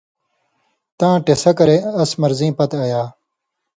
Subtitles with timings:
[0.97, 3.01] تاں ٹېسہ کرے اَس مرضیں پتہۡ ایا